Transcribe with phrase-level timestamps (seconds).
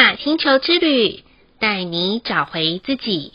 [0.00, 1.22] 雅星球之旅，
[1.58, 3.34] 带你找回自己。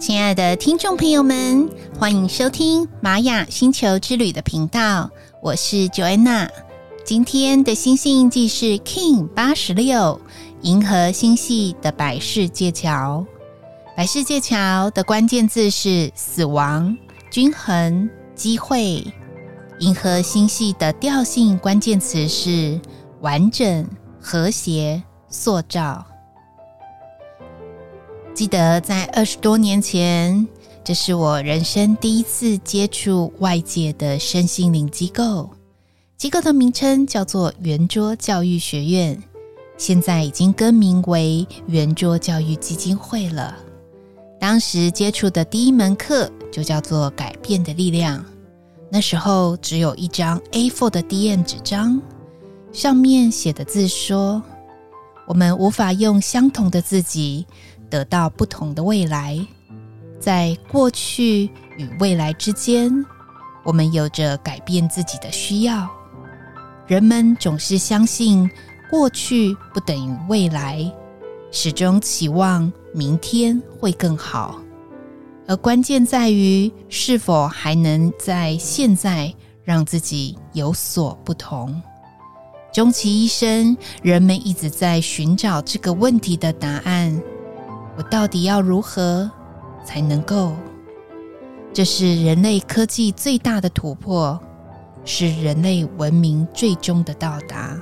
[0.00, 5.08] 亲爱的听众朋友们，欢迎收听玛雅星球之旅的频道，
[5.40, 6.48] 我是 Joanna。
[7.04, 10.20] 今天的星系印记是 King 八十六，
[10.62, 13.24] 银河星系的百世界桥。
[13.96, 16.98] 百世界桥的关键字是死亡、
[17.30, 19.04] 均衡、机会。
[19.82, 22.80] 银河星系的调性关键词是
[23.20, 23.84] 完整、
[24.20, 26.06] 和谐、塑造。
[28.32, 30.46] 记得在二十多年前，
[30.84, 35.50] 这是我人生第一次接触外界的身心灵机构。
[36.16, 39.20] 机构的名称叫做圆桌教育学院，
[39.76, 43.56] 现在已经更名为圆桌教育基金会了。
[44.38, 48.24] 当时接触的第一门课就叫做“改变的力量”。
[48.94, 51.98] 那时候只有一张 A4 的 DM 纸张，
[52.72, 54.42] 上面写的字说
[55.26, 57.46] ：“我们无法用相同的自己。”
[57.88, 59.38] 得到不同的未来，
[60.18, 61.44] 在过去
[61.76, 62.90] 与未来之间，
[63.64, 65.86] 我们有着改变自己的需要。
[66.86, 68.50] 人们总是相信
[68.90, 70.90] 过去不等于未来，
[71.50, 74.61] 始终期望明天会更好。
[75.46, 79.32] 而关键在于是否还能在现在
[79.64, 81.82] 让自己有所不同。
[82.72, 87.20] 终其一生，人们一直在寻找这个问题的答案。
[87.96, 89.30] 我到底要如何
[89.84, 90.54] 才能够？
[91.74, 94.40] 这是人类科技最大的突破，
[95.04, 97.78] 是人类文明最终的到达。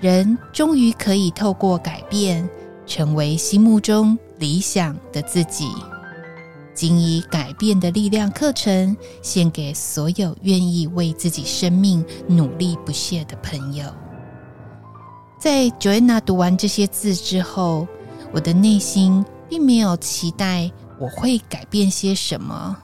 [0.00, 2.48] 人终于可以透过改变，
[2.86, 5.68] 成为心目中理想的自己。
[6.80, 13.84] 仅以改变的力量课程，献给所有愿意为自己生命努力不懈的朋友。
[15.38, 17.86] 在 Joanna 读完这些字之后，
[18.32, 22.74] 我的内心并没有期待我会改变些什么，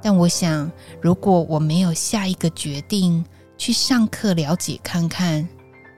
[0.00, 0.72] 但我想，
[1.02, 3.22] 如果我没有下一个决定
[3.58, 5.46] 去上课了解看看，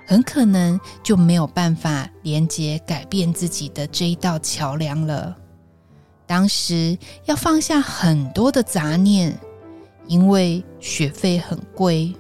[0.05, 5.37] 很可能就没有办法连接改变自己的这一道桥梁了。
[6.31, 9.37] 当时要放下很多的杂念，
[10.07, 12.15] 因为学费很贵，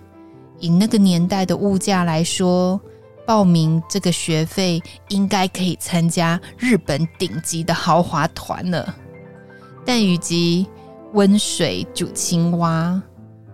[0.58, 2.80] 以那个年代的物价来说。
[3.24, 8.92] 报名这个学费应该可以参加日本顶级的豪华团了，
[9.86, 10.66] 但与其
[11.12, 13.00] 温水煮青蛙，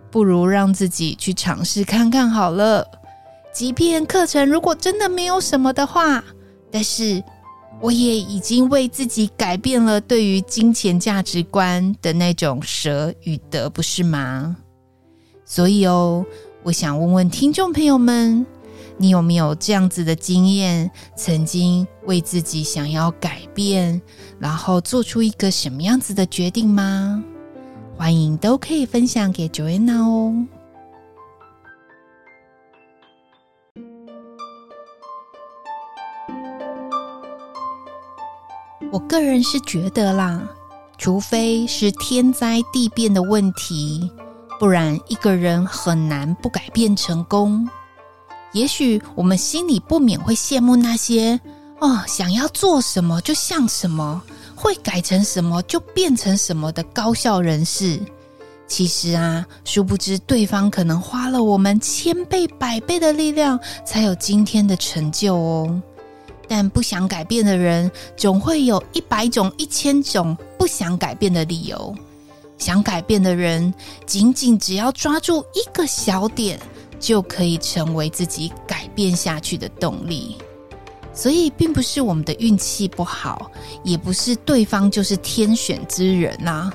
[0.09, 2.83] 不如让自己去尝试看看好了。
[3.53, 6.23] 即便课程如果真的没有什么的话，
[6.71, 7.23] 但是
[7.79, 14.57] 我也已经为自己改变了对于金钱价值观的那种舍与得，不是吗？
[15.45, 16.25] 所以哦，
[16.63, 18.45] 我想问问听众朋友们。
[18.99, 20.89] 你有没有这样子的经验？
[21.15, 24.01] 曾经为自己想要改变，
[24.39, 27.23] 然后做出一个什么样子的决定吗？
[27.95, 30.33] 欢迎都可以分享给 Joanna 哦。
[38.91, 40.47] 我个人是觉得啦，
[40.97, 44.09] 除非是天灾地变的问题，
[44.59, 47.67] 不然一个人很难不改变成功。
[48.53, 51.39] 也许我们心里不免会羡慕那些
[51.79, 54.21] 哦，想要做什么就像什么，
[54.55, 57.99] 会改成什么就变成什么的高效人士。
[58.67, 65.81] 其实啊，殊不知对方可能花了我们千倍、百倍的力量，才有今天的成就哦。
[66.47, 71.95] 但不想改变的人，总会有一百种、一千种不想改变的理由。
[72.57, 73.73] 想改变的人，
[74.05, 76.59] 仅仅只要抓住一个小点。
[76.99, 80.35] 就可以成为自己改变下去的动力，
[81.13, 83.51] 所以并不是我们的运气不好，
[83.83, 86.73] 也不是对方就是天选之人呐，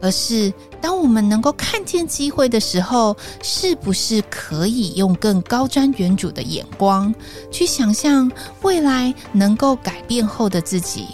[0.00, 7.14] 而是当我们能够看见机会的时候，是不是可以用更高瞻远瞩的眼光
[7.50, 8.30] 去想象
[8.62, 11.08] 未来能够改变后的自己，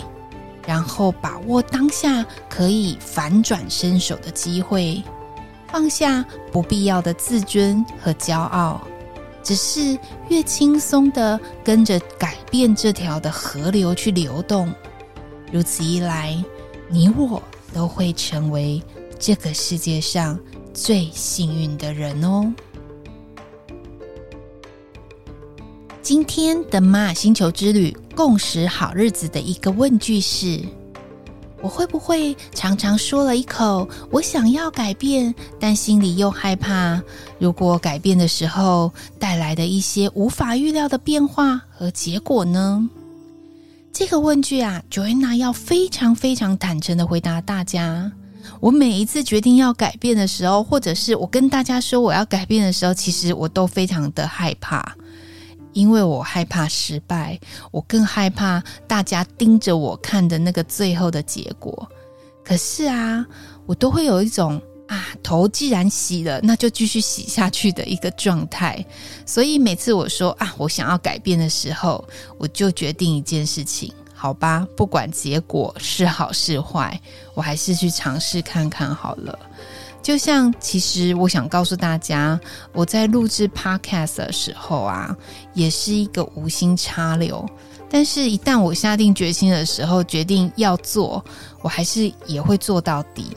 [0.66, 5.02] 然后把握当下可以反转身手的机会。
[5.68, 8.80] 放下不必要的自尊和骄傲，
[9.42, 9.98] 只是
[10.28, 14.72] 越轻松的跟着改变这条的河流去流动。
[15.52, 16.42] 如此一来，
[16.88, 17.42] 你我
[17.76, 18.82] 都会成为
[19.18, 20.40] 这个世界上
[20.72, 22.50] 最幸运的人哦。
[26.00, 30.58] 今天的玛雅星球之旅共识好日子的一个问句是：
[31.60, 37.02] 我会不会常常说了一口我想要改变，但心里又害怕，
[37.38, 42.88] 如果改变的时候带来的一些无法预料的变化和结果呢？
[43.98, 48.12] 这个问句啊，Joanna 要非常非常坦诚的回答大家。
[48.60, 54.94] 我每一次决定要改变的时候，或者是我跟大家说我要改变的时候，其实我都非常的害怕。
[55.72, 57.40] 因为我害怕失败，
[57.70, 61.90] 我更害怕大家盯着我看的那个最后的结果。
[62.44, 63.24] 可是啊，
[63.64, 68.84] 我都会有一种啊，头既然洗了，那就继续洗下去的一个状态。
[69.24, 72.04] 所以每次我说啊，我想要改变的时候，
[72.38, 77.00] 我就决定一件事情，好吧，不管结果是好是坏，
[77.34, 79.38] 我还是去尝试看看好了。
[80.02, 82.38] 就像，其实我想告诉大家，
[82.72, 85.16] 我在录制 Podcast 的时候啊，
[85.52, 87.44] 也是一个无心插柳。
[87.90, 91.24] 但是，一旦我下定决心的时候，决定要做，
[91.60, 93.36] 我还是也会做到底。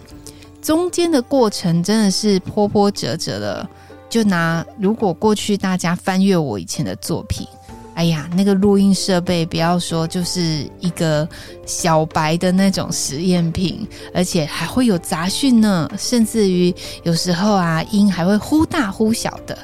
[0.61, 3.67] 中间的过程真的是波波折折的。
[4.09, 7.47] 就拿如果过去大家翻阅我以前的作品。
[7.95, 11.27] 哎呀，那个录音设备不要说，就是一个
[11.65, 16.73] 小白的那种实验品，而且还会有杂讯呢，甚至于
[17.03, 19.57] 有时候啊，音还会忽大忽小的。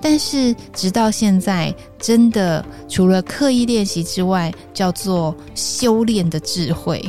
[0.00, 7.08] 但是直到现在，真的除了刻意练习之外，叫做修炼的智慧。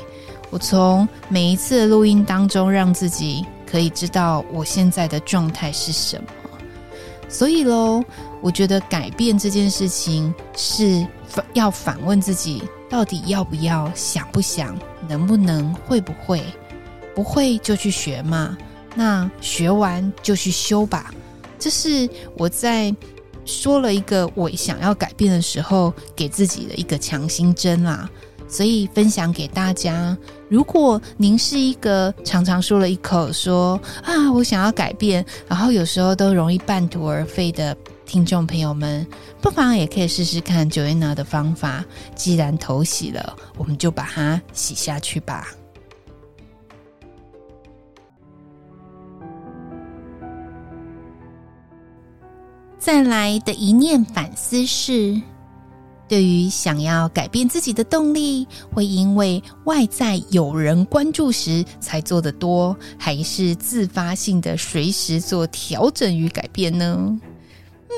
[0.50, 6.28] 我从每一次的录音当中，让自己可以知道我现在的状态是什么。
[7.28, 8.04] 所以喽。
[8.42, 11.06] 我觉得改变这件事情是
[11.51, 14.80] 要反问自己，到底要不要、想不想、
[15.10, 16.42] 能不能、会不会？
[17.13, 18.57] 不会就去学嘛，
[18.95, 21.13] 那学完就去修吧。
[21.60, 22.95] 这是我在
[23.44, 28.10] 说了一个我想要改变的时候，给自己的一个强心针啦。
[28.50, 30.18] 所以分享给大家，
[30.50, 37.78] 如果您是一个常常说了一口说啊，我想要改变，然后有时候都容易半途而废的。
[38.06, 39.06] 听众朋友们，
[39.40, 41.86] 不妨也可以试试看 Joanna 的方法。
[42.16, 45.50] 既然头洗了，我们就把它洗下去吧。
[52.80, 55.22] 再来的一念反思是：
[56.09, 67.15] 对于想要改变自己的动力，会因为外在有人关注时才做得多，还是自发性的随时做调整与改变呢？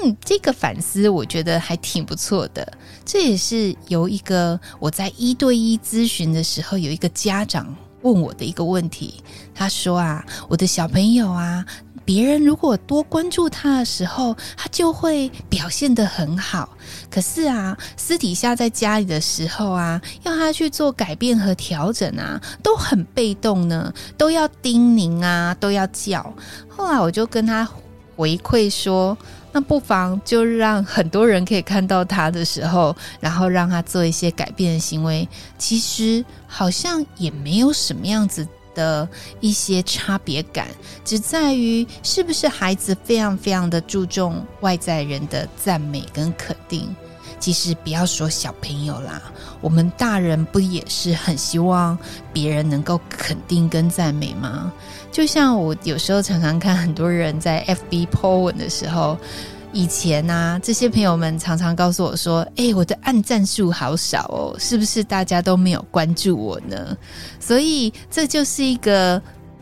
[0.03, 2.71] 嗯，这个反思我觉得还挺不错的。
[3.05, 9.23] 这也是由一个我在一对一咨询的时候，有一个家长问我的一个问题。
[9.53, 11.65] 他说啊，我的小朋友啊，
[12.06, 16.69] 别人如果多关注他的时候，他就会表现得很好。
[17.09, 26.33] 可是啊，私底下在家里的时候啊，要他去做改变和调整啊，都很被动呢，都要叮咛啊，都要叫。
[26.68, 27.68] 后来我就跟他
[28.15, 29.18] 回馈说。
[29.54, 35.27] 那不妨就让很多人可以看到他的时候，然后让他做一些改变的行为。
[35.57, 38.47] 其实好像也没有什么样子
[38.81, 39.07] 的
[39.39, 40.68] 一些差别感，
[41.06, 46.94] 只在于是不是孩子非常非常的注重外在人的赞美跟肯定。
[47.39, 49.19] 其实不要说小朋友啦，
[49.62, 51.98] 我们大人不也是很希望
[52.31, 54.71] 别人能够肯定跟赞美吗？
[55.11, 59.18] 就像我有时候常常看很多人在 FB po 文的时候，
[59.73, 66.97] 以前啊，这些朋友们常常告诉我说：“诶，我的按赞数好少哦，是不是大家都没有关注我呢？”
[67.40, 69.21] 所以这就是一个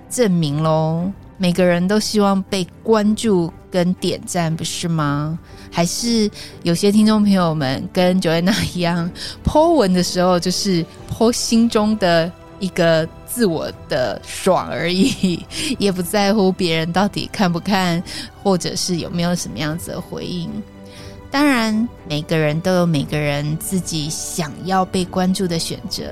[0.10, 1.12] 证明喽。
[1.38, 5.40] 每个人都希望被关注跟点赞，不是吗？
[5.72, 6.30] 还是
[6.64, 9.10] 有些听众朋友们跟 Joanna 一样
[9.46, 15.46] ，po 文的时候就是 po 心中的一个自我的爽而已，
[15.78, 18.02] 也不在乎别人到底看不看，
[18.42, 20.50] 或者是有没有什么样子的回应。
[21.32, 26.12] 当然，每个人都有每个人自己想要被关注的选择。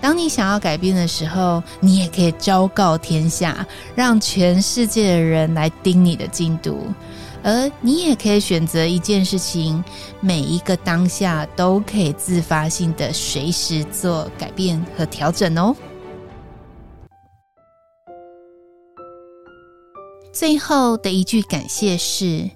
[0.00, 6.86] 当你想要改变的时候，你也可以昭告天下，让全世界的人来盯你的进度。
[7.44, 9.82] 而你也可以选择一件事情，
[10.20, 15.74] 每一个当下都可以自发性的随时做改变和调整哦。
[20.32, 22.48] 最后的一句感谢是：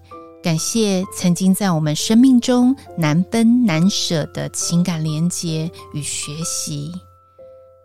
[0.43, 6.93] 感谢曾经在我们生命中难分难舍的情感连结与学习。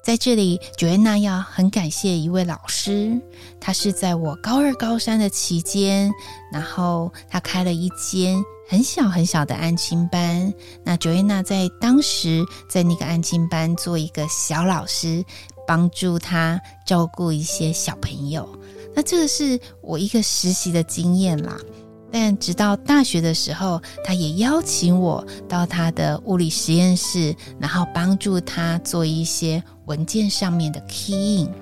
[0.04, 3.20] 在这里，Joanna 要很感谢一位老师，
[3.60, 6.12] 他是在我高二、高三的期间，
[6.52, 10.54] 然后他开了一间很小很小的安亲班。
[10.86, 15.26] 那 Joanna 在当时在那个安亲班做一个小老师，
[15.68, 18.48] 帮助他照顾一些小朋友。
[18.98, 21.56] 那这个是我一个实习的经验啦。
[22.12, 31.54] 但直到大学的时候，他也邀请我到他的物理实验室，然后帮助他做一些文件上面的 key in。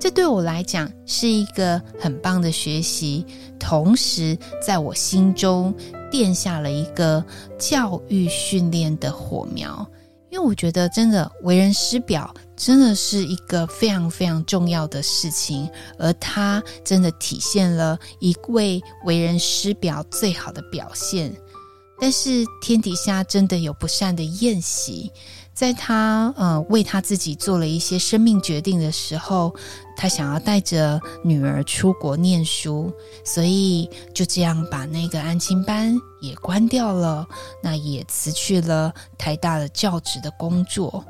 [0.00, 3.26] 这对我来讲是一个很棒的学习，
[3.58, 5.74] 同时在我心中
[6.10, 7.22] 奠下了一个
[7.58, 9.86] 教育训练的火苗。
[10.34, 21.32] 因为我觉得，真的为人师表真的是一个非常非常重要的事情，而它真的体现了一位为人师表最好的表现。
[22.00, 25.08] 但是天底下真的有不善的宴席。
[25.54, 29.54] 在他呃为他自己做了一些生命决定的时候，
[29.96, 32.92] 他想要带着女儿出国念书，
[33.24, 37.26] 所以就这样把那个安亲班也关掉了，
[37.62, 41.04] 那也辞去了台大的教职的工作。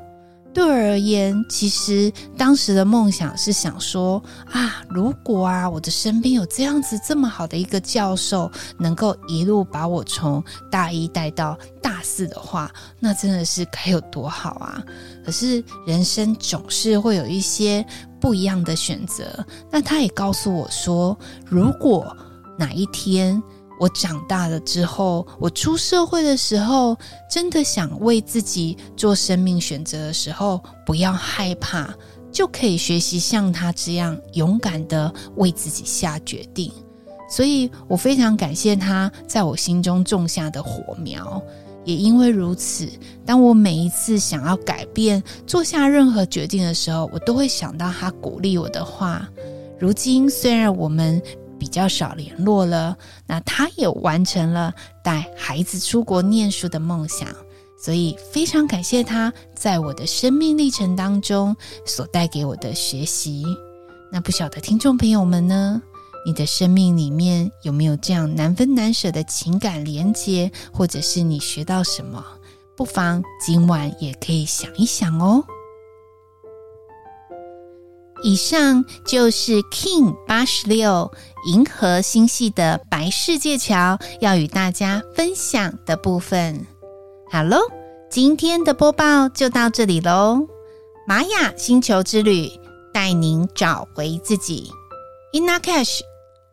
[0.55, 12.71] 对我而言，其实当时的梦想是想说啊，如果啊我的身边有这样子这么好的一个教授，能够一路把我从大一带到大四的话，
[13.01, 14.81] 那真的是该有多好啊！
[15.25, 17.85] 可是人生总是会有一些
[18.21, 19.45] 不一样的选择。
[19.69, 22.15] 那他也告诉我说，如果
[22.57, 23.43] 哪一天，
[23.79, 26.97] 我长大了之后，我出社会的时候，
[27.29, 31.93] 真的想为自己做生命选择的时候，不要害怕，
[32.31, 36.71] 就可以学习像他这样勇敢的为自己下决定。
[37.29, 41.41] 所以我非常感谢他在我心中种下的火苗。
[41.83, 42.89] 也因为如此，
[43.25, 49.29] 当我每一次想要改变、做下任何决定的时候，我都会想到他鼓励我的话。
[49.77, 51.21] 如今虽然我们
[51.59, 57.27] 比较少联络了，那他也完成了带孩子出国念书的梦想，
[57.77, 63.43] 所以非常感谢他在我的生命历程当中所带给我的学习。
[64.11, 65.81] 那不晓得听众朋友们呢，
[66.25, 72.23] 你的生命里面有没有这样难分难舍的情感连接，或者是你学到什么？
[72.77, 75.43] 不妨今晚也可以想一想哦。
[78.25, 81.11] 以上就是 King 八十六
[81.45, 86.65] 银河星系的白世界桥要与大家分享的部分。
[87.29, 87.59] 好喽，
[88.09, 90.47] 今天的播报就到这里喽。
[91.07, 92.49] 玛雅星球之旅
[92.91, 94.71] 带您找回自己。
[95.31, 95.99] Inna Cash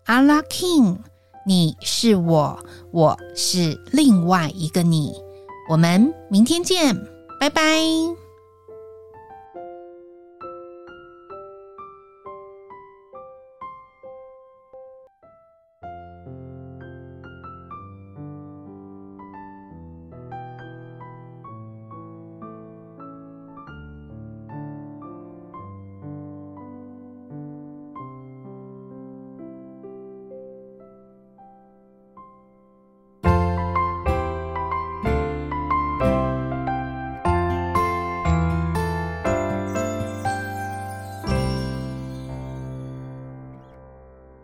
[0.05, 0.99] Ala King，
[1.47, 2.63] 你是我，
[2.93, 5.15] 我是另外一个你。
[5.71, 6.95] 我们明天见，
[7.41, 7.63] 拜拜。